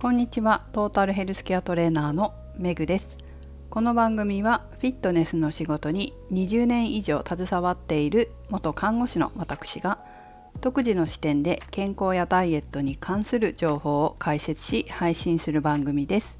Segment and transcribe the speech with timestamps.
[0.00, 0.64] こんにちは。
[0.70, 3.16] トータルヘルスケアトレーナーのメグです。
[3.68, 9.98] この番組はフィットネスの仕事に20年以上携わっている元看護師の私が
[10.60, 16.38] 独自の視点で健康やダイエットに関する情報を解説し配信する番組です。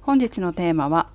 [0.00, 1.10] 本日のテーマは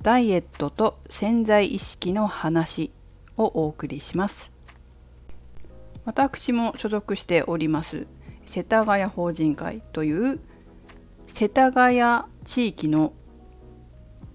[0.00, 2.90] ダイエットと潜在意識の話
[3.36, 4.50] をお送りします。
[6.06, 8.06] 私も所属しております
[8.46, 10.40] 世田谷法人会という
[11.26, 12.00] 世田谷
[12.44, 13.12] 地域の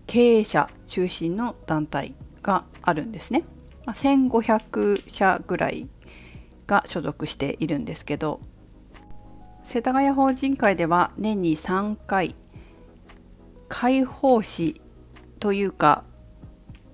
[0.07, 3.43] 経営者中心の団体があるんですね。
[3.93, 5.87] 1500社ぐらい
[6.67, 8.39] が所属しているんですけど
[9.63, 12.35] 世田谷法人会では年に3回
[13.67, 14.81] 開放誌
[15.39, 16.03] というか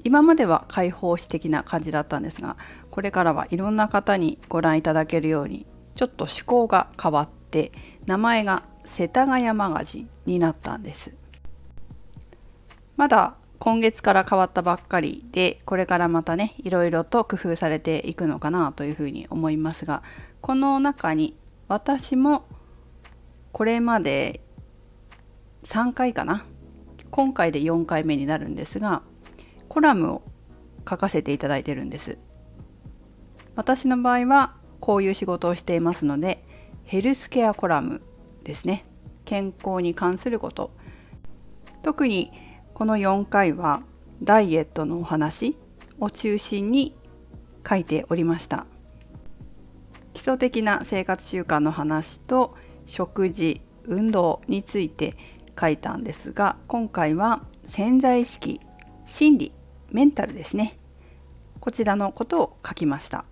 [0.04, 2.58] 今までは開放誌的な感じだったんですが
[2.92, 7.72] これからはいろんな方にご覧いただけるようにちょっと趣向が変わって
[8.06, 11.14] 名前が世田谷マガジンになったんです。
[12.96, 20.04] まだ今月から変わったばっかりでこれからまたねいろいろと工夫されていくのかなというふうに思いますが
[20.42, 21.36] この中に
[21.68, 22.46] 私も
[23.52, 24.42] これまで
[25.64, 26.46] 3回かな？
[27.12, 29.02] 今回で4回目になるんですが
[29.68, 30.22] コラムを
[30.88, 32.18] 書かせていただいてるんです。
[33.56, 36.44] 私の場合はこういう仕事をしていますので
[36.84, 38.02] ヘルスケアコラム
[38.46, 38.86] ですね。
[39.26, 40.72] 健康に関すること。
[41.84, 42.32] 特に
[42.74, 43.84] この4回は
[44.24, 45.58] ダイエットのお話
[46.00, 46.96] を中心に
[47.68, 48.66] 書いておりました。
[50.14, 55.18] 基礎的な生活習慣の話と食事運動について
[55.60, 58.62] 書いたんですが今回は潜在意識
[59.06, 59.52] 心理
[59.92, 60.80] メンタルですね。
[61.60, 63.26] こちらのことを書きました。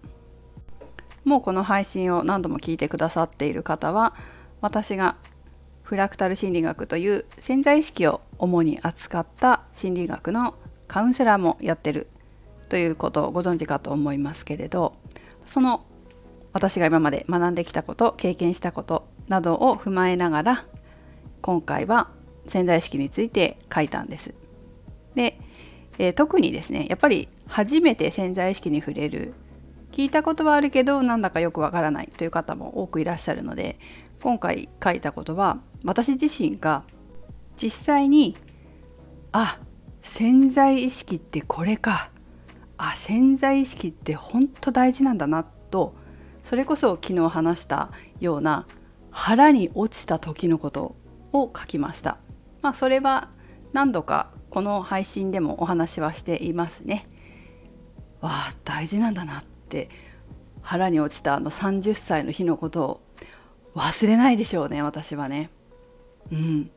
[1.23, 4.13] もうこの配信を何度も聞いてくださっている方は
[4.63, 5.17] 私が
[5.83, 10.55] フラクタル心理学という潜在意識を主に扱った心理学の
[10.87, 12.07] カウンセラーもやってる
[12.69, 14.95] ということをご存知かと思いますけれど
[15.45, 15.85] その
[16.53, 20.65] 私が今まで学んできたこと経験したことなどを踏まえながら
[21.41, 22.07] 今回は
[22.47, 24.33] 潜在意識について書いたんです。
[25.13, 25.39] で、
[25.97, 29.33] えー、特にですねやっぱり初めて潜在意識に触れる
[29.91, 33.77] 聞いたことはあるけどなんだかよくわからないという方も多くいらっしゃるので
[34.23, 36.83] 今回書いたことは私自身が
[37.57, 38.37] 実際に
[39.33, 39.59] あ
[40.01, 42.09] 潜在意識ってこれか
[42.77, 45.93] あ潜在意識って本当大事なんだなと
[46.41, 47.91] それこそ昨日話した
[48.21, 48.65] ような
[49.11, 50.95] 腹に落ちた時のこと
[51.33, 52.17] を書きました。
[52.61, 53.27] まあ、それは
[53.73, 57.09] 何度かこの配信でもお話はしていますね。
[58.21, 59.89] わあ大事なんだなって
[60.61, 63.02] 腹に落ちたあの30歳の日のことを
[63.75, 65.49] 忘れないでしょうね私はね。
[66.31, 66.71] うん、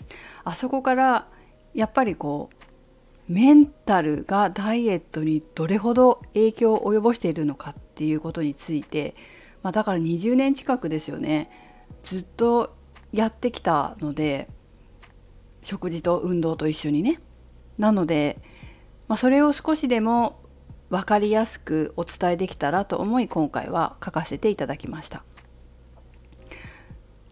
[0.44, 1.28] あそこから
[1.74, 9.14] やっぱりこうメンタルがダイエットにどれほど影響を及ぼしているのかっていうことについて、
[9.62, 11.50] まあ、だから20年近くですよね
[12.04, 12.76] ずっと
[13.12, 14.48] やってきたので
[15.62, 17.20] 食事と運動と一緒にね。
[17.78, 18.38] なので、
[19.08, 20.38] まあ、それを少しでも
[20.88, 25.24] 分かりやすくお伝えできたらと思い今回は書かせていただきました。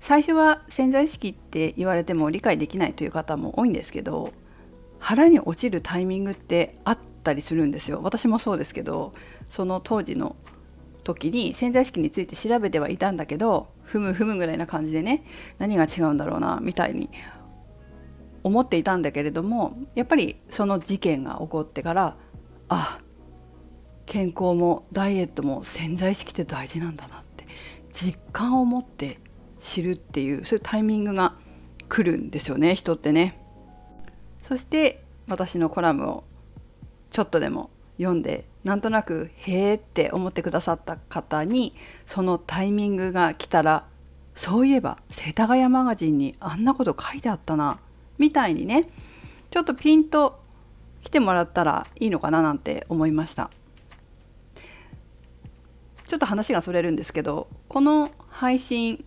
[0.04, 4.34] 最初は潜在意識って言われても理解できないという方も多いんですけど
[4.98, 8.02] 腹に落ちるタイミングってあったりするんですよ。
[8.02, 9.14] 私もそうですけど
[9.48, 10.36] その当時の
[11.04, 15.24] 時に潜在意識について調べてはいたんだけどふむふむぐらいな感じでね
[15.56, 17.08] 何が違うんだろうなみたいに
[18.42, 22.16] 思っていたんだけれどもやっぱりその事件が起こってから
[22.68, 23.00] あ
[24.04, 27.46] 健康もダイエットも潜在意識って大事なんだなって
[27.94, 29.23] 実感を持って
[29.64, 31.34] 知るっていうそういうタイミングが
[31.88, 33.40] 来るんですよね人ってね。
[34.42, 36.24] そして私のコラムを
[37.10, 41.74] ちょっとでも読んでなんとなく「へえ」って思ってくださった方に
[42.04, 43.86] そのタイミングが来たら
[44.34, 47.78] そういえば世田谷マガジンにあんなこと書いてあったな
[48.18, 48.90] みたいにね
[49.50, 50.40] ちょっとピンと
[51.02, 53.50] 来てもらったらいいのかななんて思いました
[56.04, 59.02] ちょっと話がそれるんですけどこの配信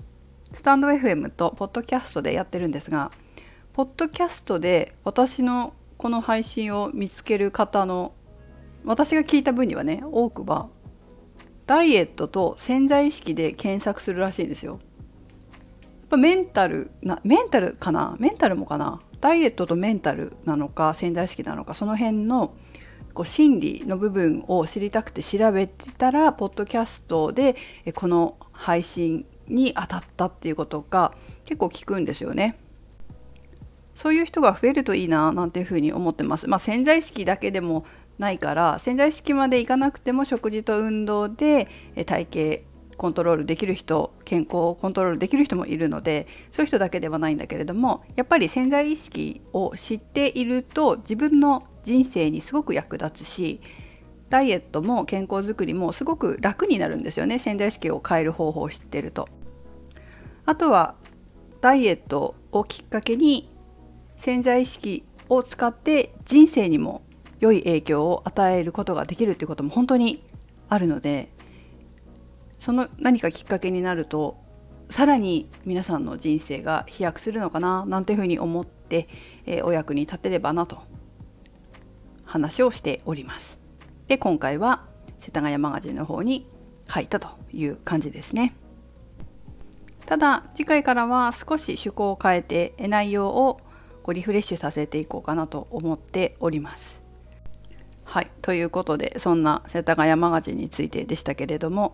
[0.54, 3.12] スタンド FM とポッドキャストでやってるんですが
[3.74, 8.14] ポッドキャストで私のこの配信を見つける方の
[8.86, 10.70] 私が聞いた分にはね多くは
[11.66, 14.74] ダイエットと潜在意識で検索するらしいんですよ。
[14.74, 18.16] やっぱメンタルなメンタルかな？
[18.20, 19.02] メンタルもかな？
[19.20, 22.56] ダイエットとメンタルなのか潜在意識なのかその辺の
[23.14, 27.58] こう心理の部分を知りたくて調べてたらポッドキャストで
[27.96, 31.14] この配信に当たったっていうことが
[31.46, 32.58] 結構聞くんですよね。
[33.96, 36.48] そういう人が増えるといいななんていうふうに思ってます。
[36.48, 37.86] まあ、潜在意識だけでも
[38.20, 41.68] ないから潜在意識までいかなくても食事と運動で
[42.06, 42.68] 体型
[42.98, 53.62] コントロールできる人健康をコントロールできる人もいるのでそういう人だけではないんだけれどもやっぱり潜在意識を知っていると自分の人生にすごく役立つし
[54.30, 59.30] ダイエットも健康づくりもすごく楽になるんですよね潜在意識を変える方法を知ってると。
[60.48, 60.96] あとは
[61.60, 63.52] ダイエットをきっかけに
[64.16, 67.02] 潜在意識を使って人生にも
[67.42, 70.24] 良い影響を与えることができるっていうことも本当に
[70.70, 71.28] あるので
[72.60, 74.38] その何かきっかけになると
[74.90, 79.10] さらに皆さんの人生が飛躍するのかななんていうふうに思って、
[79.46, 80.82] えー、お役に立てればなと
[82.24, 83.58] 話をしております。
[84.08, 84.86] で今回は
[85.20, 86.48] 世田谷マガジンの方に
[86.90, 88.56] 書いたという感じですね。
[90.08, 93.60] ただ次回からは少し趣向を変えて内容を
[94.04, 97.02] こうリフレッシュさせていこうかなと思っております。
[98.06, 101.94] はいということでそんな世田谷マガジンについてでしたけれども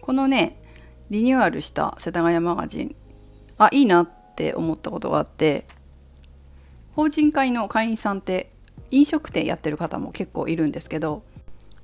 [0.00, 0.60] このね
[1.08, 2.96] リニューアルした世田谷マガジン
[3.56, 5.64] あいいなって思ったことがあって
[6.96, 8.50] 法人会の会員さんって
[8.90, 11.22] 飲食店やってる方も結構いるんですけど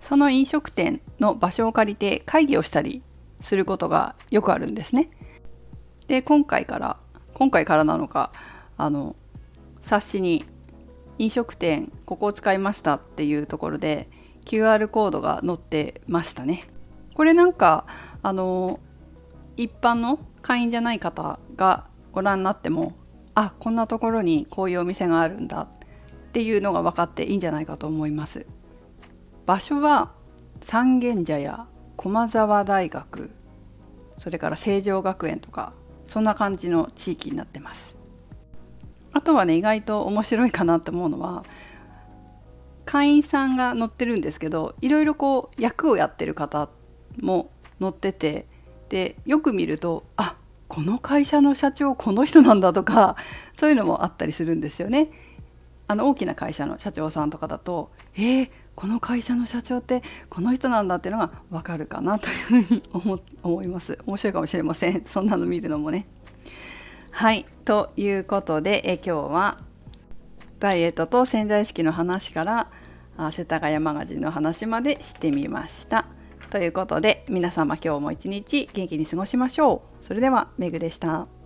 [0.01, 3.03] その飲食店の場所を借りて会議をしたり
[3.43, 5.11] することがよくあるんですね。
[6.07, 6.97] で今回から
[7.35, 8.33] 今回からなのか
[8.77, 9.17] あの
[9.81, 10.45] 冊子に
[11.19, 14.09] 飲食店ここを使いましたっていうところで
[14.45, 16.65] QR コードが載ってましたね。
[17.15, 17.87] これなんか
[18.23, 18.81] あの
[19.57, 22.95] 一般の会員じゃない方がご覧になっても
[23.35, 25.69] あこんなところにこういうお店があるんだっ
[26.33, 28.47] ていうのが分かっていいんじゃないかと思います。
[29.47, 30.13] 場所は
[30.61, 31.67] 三軒茶屋
[31.97, 33.31] 駒沢大学
[34.19, 35.73] それから成城学園とか
[36.07, 37.97] そんな感じの地域になってます。
[39.13, 41.45] あとはね意外と面白いかなって思うのは
[42.85, 46.71] 会員さんが載ってるんですけどいろいろこう役をやってる方
[47.21, 47.51] も
[47.81, 48.47] 載ってて
[48.89, 50.37] でよく見るとあ
[50.69, 53.17] この会社の社長この人なんだとか
[53.57, 55.11] そういうのもあったりするんですよね。
[55.87, 63.99] あの大きな会社の社長さんとかだとえー、この会社の社長ってこの人なんだっていうのが分かるかなというふうに思 思います。
[64.07, 65.05] 面白いかもしれません。
[65.05, 66.07] そんなの見るのもね。
[67.11, 67.45] はい。
[67.65, 69.59] ということでえ今日は
[70.59, 72.71] ダイエットと潜在意識の話から
[73.31, 76.07] 世田谷マガジンの話までしてみました。
[76.51, 80.05] ということで皆様今日も一日元気に過ごしましょう。
[80.05, 81.42] それではメグでした。